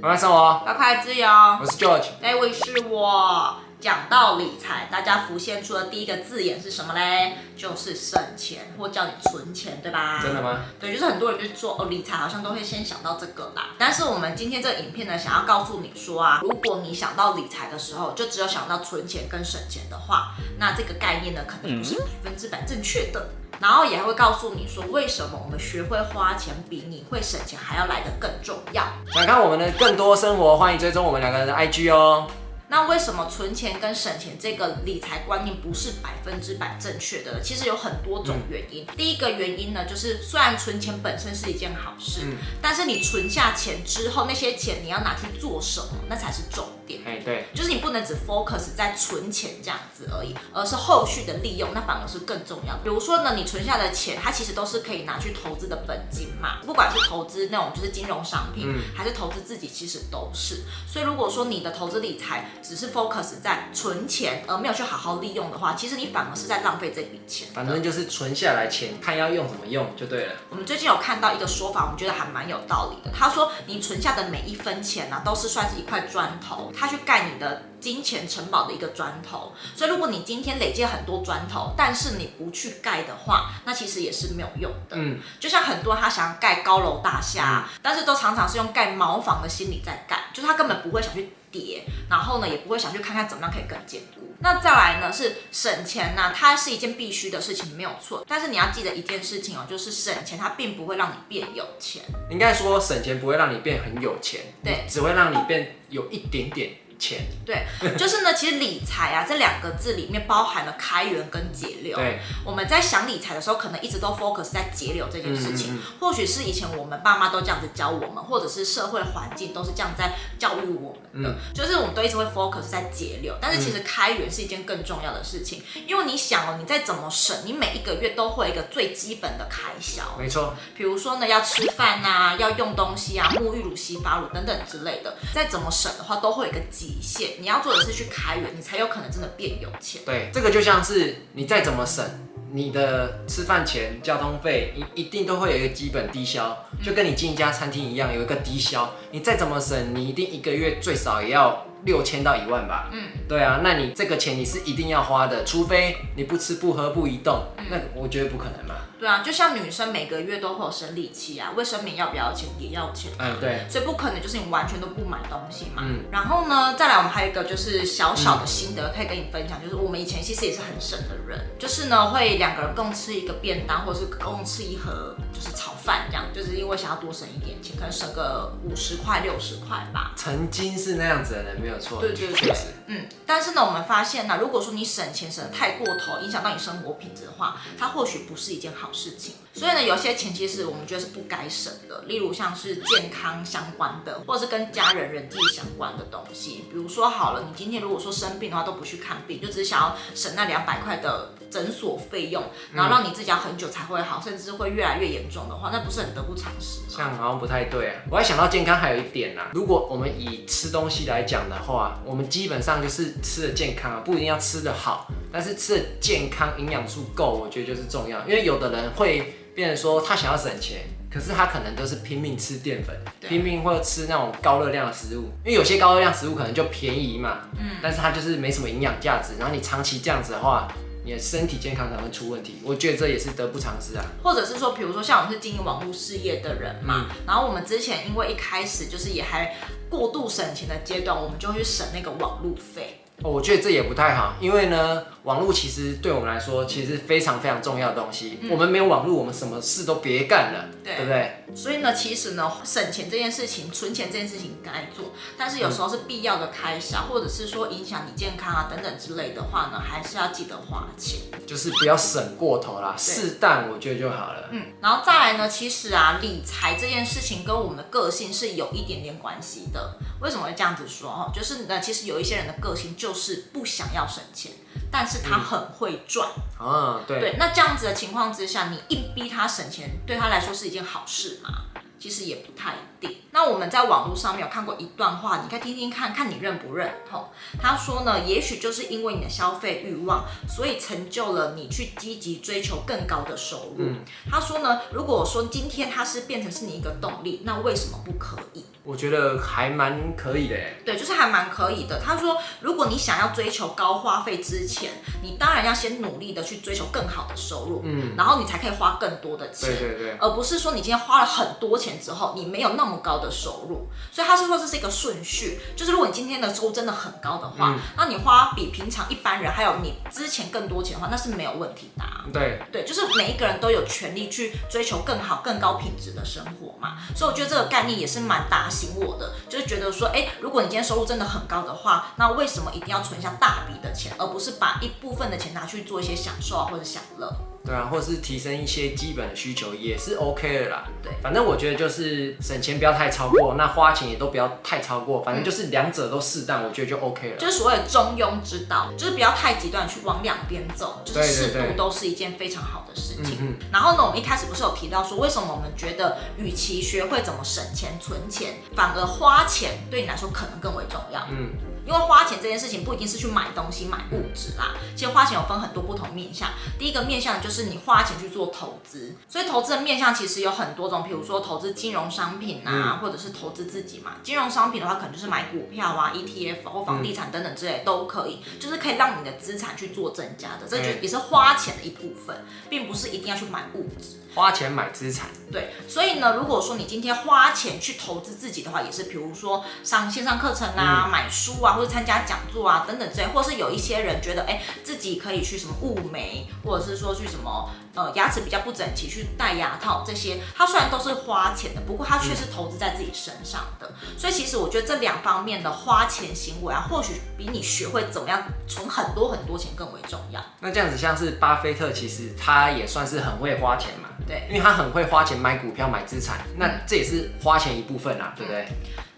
[0.00, 1.28] 快来生活，快快自由。
[1.28, 3.56] 我是 George，那位是我。
[3.80, 7.36] 讲到理财，大家浮现出的第一个字眼是什么嘞？
[7.56, 10.20] 就是省钱，或叫你存钱，对吧？
[10.22, 10.58] 真的吗？
[10.78, 13.70] 对，就是很多人就做哦，理财好像都会先想到这个啦。
[13.78, 23.30] 但是我们今天这个影片呢，想要告诉你说啊，如果你想到理财的时候，就只有想到存钱跟省钱的话，那这个概念呢，可能不是百分之百正确的。
[23.60, 28.82] 然后也会告诉你说，为什么我们学会花钱比你会省钱还要来得更重要。
[29.12, 32.26] 想看我们的更多生活，欢迎追踪我们两个人的 IG 哦。
[32.70, 37.40] 那为什么存钱跟省钱这个理财观念不是百分之百正确的？
[37.42, 38.86] 其实有很多种原因。
[38.88, 47.00] 嗯、第一个原因呢，就是虽然存钱本身是一件好事，嗯、但是你存下钱之后，那些钱你要拿去做什么，那才是重点。
[47.04, 52.80] 哎，对，就是你不能只 focus 在存钱这样子而已，而是后续的利用，那反而是更重要的。
[52.84, 60.62] 比如说呢，你存下的钱，它其实都是可以拿去投资的本金嘛，不管是投资那种就是金融商品，嗯、还是投资自己，其实都是。
[60.86, 67.48] 所以如果说你的投资理财，只是 focus 在存钱，而没有去好好利用的话，其实你反而是在浪费这笔钱。
[67.54, 70.34] 反正就是存下来钱，看要用怎么用就对了。
[70.50, 73.16] 我们最近有看到一个说法，我们觉得还蛮有道理的。
[73.16, 79.52] 他说，你存下的每一分钱呢、啊，都是算是一块砖头，他去盖你的金钱城堡的一个砖头。
[79.74, 84.96] 所以如果你今天累积很多砖头，但是你不去盖的话，那其实也是没有用的。
[84.96, 91.34] 嗯，就像很多人他想要盖高楼大厦，嗯、但是都常常是用盖茅房的心理在盖，就是他根本不会想去。
[91.50, 94.34] 叠，然后呢，也不会想去看看怎么样可以更坚固。
[94.40, 98.24] 那再来呢，是省钱呢、啊，它是一件必须的事情，没有错。
[98.26, 102.02] 但是你要记得一件事情哦，就是省钱它并不会让你变有钱。
[102.30, 106.70] 应该说省钱不会让你变很有钱，对，只会让你变有一点点。
[107.00, 107.66] 钱对，
[107.96, 111.96] 就是呢，其实理财啊这两个字里面包含了开源跟节流。
[111.96, 115.74] 对，我们在想理财的时候，可能一直都 focus 在节流这件事情。
[115.74, 123.34] 嗯嗯嗯，或许是以前我们爸妈都这样子教我们，或者是社会环境都是这样在教育我们的，嗯、就是我们都一直会 focus 在节流。
[123.40, 130.02] 但是其实开源是一件更重要的事情，因为你想哦，你再怎么省，你每一个月都会有一个最基本的开销。
[130.18, 136.89] 没错，比如说呢，要吃饭啊，要用东西啊，沐浴乳、洗发乳等等之类的，再怎么省的话，都会有一个基。
[136.90, 140.02] 底线，你要做的是去开源，你才有可能真的变有钱。
[140.04, 142.04] 对，这个就像是你再怎么省，
[142.52, 148.92] 你的吃饭钱、交通费，一一定都会有一个基本低消，就跟你进一家餐厅一样，有一个低消。
[149.12, 152.90] 你再怎么省，你一定一个月最少也要六千到一万吧？
[152.92, 158.74] 嗯，对啊，那你这个钱你是一定要花的，除非你不吃不喝不移动，那我觉得不可能嘛。
[158.98, 165.82] 对啊，就像女生每个月都会有生理期啊，卫生棉要不要钱也要钱，嗯，对，所以不可能就是你完全都不买东西嘛。
[165.86, 175.99] 嗯，然后呢，再来我们还有一个就是小小的心得可以跟你分享，就是我们以前其实也是很省的人，就是呢会两个人共吃一个便当，或者是共吃一盒就是炒饭
[176.40, 180.14] 就是因为想要多省一点钱，可能省个五十块六十块吧。
[180.16, 182.00] 曾经是那样子的人，没有错。
[182.00, 182.56] 对对对。
[182.86, 196.64] 嗯，但是呢，我们发现呢，如果说你省钱省得太过头，影响到你生活品质的话，它或许不是一件好事情，所以呢，有些钱其实我们觉得是不该省的，例如像是健康相关的，或者是跟家人人际相关的东西。
[196.70, 206.86] 比如说好了，你今天如果说生病的话都不去看病，就只是想要省那两百块的诊所费用，然后让你自己要很久才会好，甚至会越来越严重的话，那不是很得不偿失吗？
[206.88, 208.02] 这样好像不太对啊。
[208.08, 218.20] 我还想到健康还有一点啊，如果我们以吃东西来讲的话，我们基本上就是吃的健康啊，不一定要吃的好，但是吃的健康，营养素够，我觉得就是重要。
[218.26, 222.96] 因为有的人会变成说他想要省钱，可是他可能都是拼命吃淀粉，
[223.28, 225.24] 拼命或者吃那种高热量的食物。
[225.44, 229.34] 因为有些高热量食物可能就便宜嘛，嗯，但是它就是没什么营养价值。
[229.38, 230.68] 然后你长期这样子的话，
[231.04, 232.60] 你的身体健康才会出问题。
[232.62, 234.04] 我觉得这也是得不偿失啊。
[234.22, 239.56] 或者是说，比如说像我们是经营网络事业的人嘛，嗯、然后我们之前因为一开始就是也还
[239.88, 242.96] 过度省钱的阶段，我们就会去省那个网络费。
[243.22, 248.38] 哦，我觉得这也不太好，因为呢，网络其实对我们来说，其实是非常非常重要的东西。
[248.42, 251.44] 嗯、我们没有网络，我们什么事都别干了，对，对不对？
[251.54, 264.48] 所以呢，其实呢，省钱这件事情、存钱这件事情该做，但是有时候是必要的开销，或者是说影响你健康啊等等之类的话呢，还是要记得花钱，就是不要省过头啦，适当我觉得就好了。
[264.52, 269.98] 嗯，然后再来呢，其实啊，理财这件事情跟我们的个性是有一点点关系的。
[270.20, 271.10] 为什么会这样子说？
[271.10, 274.52] 哦，就是呢，其实有一些人的个性就是不想要省钱，
[274.90, 276.28] 但是他很会赚。
[276.58, 277.20] 嗯、啊，对。
[277.20, 281.50] 对，那这样子的情况之下，你硬逼他省钱，对他来说是一件好事吗？
[281.98, 283.18] 其实也不太一定。
[283.32, 287.28] 那我们在网络上面有看过一段话，你可以听听看看你认不认同。
[287.60, 293.84] 他说呢，也许就是因为你的消费欲望，所以成就了你去积极追求更高的收入。
[293.84, 298.64] 嗯、他说呢，如果说今天他是变成是你一个动力，那为什么不可以？
[298.90, 300.56] 我觉得还蛮可以的。
[300.84, 302.00] 对，就是还蛮可以的。
[302.04, 304.90] 他说，如果你想要追求高花费之前，
[305.22, 311.90] 你当然要先努力的去追求更好的收入，嗯，然后你才可以花更多的钱，对对对，而不是说你今天花了很多钱。
[312.00, 322.24] 之后你没有那么高的收入，所以他是说这是一个顺序，就是如果你今天的收入真的很高的话，嗯、那你花比平常一般人还有你之前更多钱的话，那是没有问题的、啊。
[322.32, 326.96] 对对，就是每一个人都有权利去追求更好、更高品质的生活嘛。
[327.14, 337.30] 所以我觉得这个概念也是蛮打醒我的，就是觉得说，哎，如果你今天收入真的很高的话，那为什么一定要存下大笔的钱，而不是把一部分的钱拿去做一些享受啊或者享乐？
[337.62, 340.84] 对啊，或是提升一些基本的需求也是 OK 的啦。
[341.02, 347.36] 对，反正我觉得就是省钱不要太超过，那花钱也都不要太超过，反正就是两者都适当，我觉得就 OK 了。
[347.36, 353.54] 就是所谓中庸之道，就是不要太极端去往两边走，就是适度都是一件非常好的事情。
[353.70, 361.20] 然后呢，我们一开始不是有提到说，为什么我们觉得与其学会怎么省钱存钱，反而花钱对你来说可能更为重要？
[361.30, 361.50] 嗯。
[361.90, 366.50] 因为花钱这件事情不一定是去买东西、买物质啦，其实花钱有分很多不同面向。
[366.78, 374.12] 第一个面向就是你花钱去做投资，所以投资的面向其实有很多种，比如说投资金融商品啊，或者是投资自己嘛。
[374.22, 384.20] 金融商品的话，可能就是买股票啊、ETF 或房地产等等之类都可以，就是可以让你的资产去做增加的，这就也是花钱的一部分，并不是一定要去买物质。
[384.32, 403.90] 花钱买资产，对，所以呢，如果说你今天花钱去投资自己的话，也是比如说上线上课程啊、嗯、买书啊，或者参加讲座啊等等之类，或是有一些人觉得，哎，自己可以去什么雾眉，或者是说去什么呃牙齿比较不整齐去戴牙套这些，它虽然都是花钱的，不过它却是投资在自己身上的。
[404.02, 410.38] 嗯、所以其实我觉得这两方面的花钱行为啊，或许比你学会怎么样存很多很多钱更为重要。
[410.60, 414.10] 那这样子像是巴菲特，其实他也算是很会花钱嘛。
[414.26, 418.68] 对，因为他很会花钱买股票、买资产，那这也是花钱一部分啊，对不对？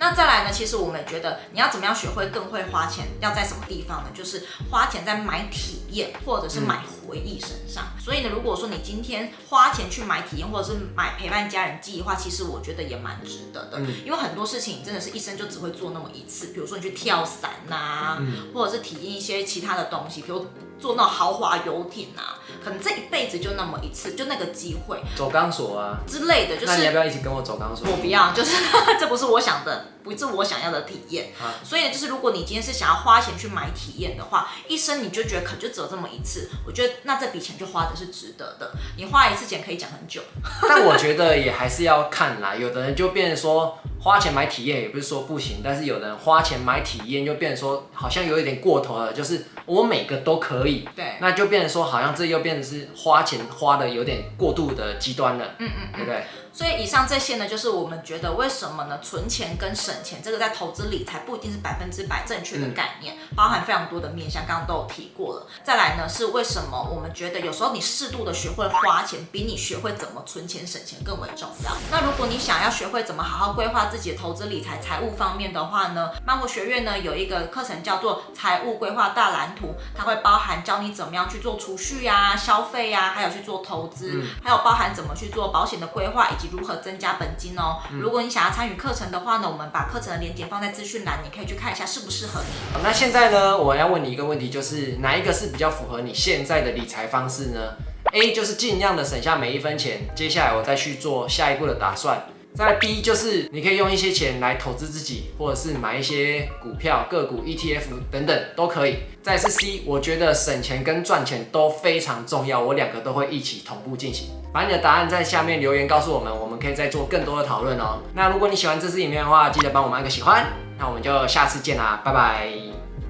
[0.02, 0.50] 那再来呢？
[0.50, 4.10] 其实我们也觉得你要怎么样学会更会花钱，要在什么地方呢？
[4.12, 6.82] 就是花钱在买体验或者是买
[7.12, 7.85] 回忆身上。
[7.94, 13.79] 嗯、所以呢，如果说你今天花钱去买体验或者是买陪伴家人记忆的话，其实我觉得也蛮值得的。
[13.81, 20.47] 嗯、因为很多事情真的是一生就只会做那么一次，比如说你去跳伞呐、啊，嗯、或者是体验一些其他的东西，比如
[20.81, 25.00] 坐那种豪华游艇啊，可能这一辈子就那么一次，就那个机会。
[25.14, 27.87] 走钢索啊之类的，就是那你要不要一起跟我走钢索？
[27.91, 28.56] 我不要，就是
[28.99, 29.87] 这不是我想的。
[30.02, 38.72] 不是我想要的体验，啊、所以就是如果你今天是想要花钱去买体验的话，一生你就觉得可就只有这么一次，我觉得那这笔钱就花的是值得的。
[38.96, 40.20] 你花一次钱可以讲很久，
[40.69, 42.54] 但我觉得也还是要看啦。
[42.54, 56.25] 有的人就变成说花钱买体验也不是说不行，但是有的人花钱买体验就变成说好像有一点过头了，就是我每个都可以，对，那就变成说好像这又变成是花钱花的有点过度的极端了，嗯嗯，对不对？
[56.52, 58.99] 所以以上这些呢，就是我们觉得为什么呢？
[59.02, 65.47] 存钱跟省钱这个在投资理财不一定是百分之百正确的概念，嗯、包含非常多的面向，刚刚都有提过了。
[65.64, 71.73] 再来呢，是为什么我们觉得有时候你适度的学会花钱，比你学会怎么存钱省钱更为重要。
[71.90, 87.78] 那如果你想要学会怎么好好规划自己的投资理财财务方面的话呢，漫活学院呢有一个课程叫做财务规划大蓝图，它会包含教你怎么样去做储蓄呀、啊、消费呀、啊，还有去做投资，嗯、还有包含怎么去做保险的规划以及如何增加本金哦。
[87.92, 92.82] 嗯、如果你想要参与课程的话呢，我们把课程的链接放在资讯栏，你可以去看一下适不适合你。
[92.82, 97.75] 那现在呢，我要问你一个问题，就是哪一个是比较符合你现在的理财方式呢
[98.12, 102.25] ？A 就是尽量的省下每一分钱，接下来我再去做下一步的打算。
[102.54, 108.99] 再 B 就是你可以用一些钱来投资自己，或者是买一些股票、个股、ETF 等等都可以。
[109.23, 114.28] 再是 C，我觉得省钱跟赚钱都非常重要，我两个都会一起同步进行。
[114.52, 118.00] 把你的答案在下面留言告诉我们，我们可以再做更多的讨论哦。
[118.14, 120.47] 那如果你喜欢这支影片的话，记得帮我们按个喜欢。
[120.78, 122.49] 那我们就下次见啦，拜拜。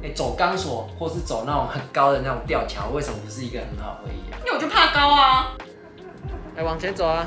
[0.05, 4.39] 哎，走钢索或是走那种很高的那种吊桥，为什么不是一个很好回忆啊？
[4.45, 5.57] 因为我就怕高啊。
[6.57, 7.27] 哎，往前走啊。